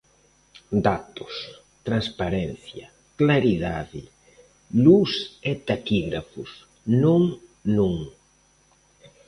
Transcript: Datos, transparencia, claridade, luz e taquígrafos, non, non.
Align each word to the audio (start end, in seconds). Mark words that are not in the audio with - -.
Datos, 0.87 1.33
transparencia, 1.87 2.85
claridade, 3.19 4.03
luz 4.85 5.11
e 5.49 5.51
taquígrafos, 5.67 6.49
non, 7.03 7.21
non. 7.77 7.93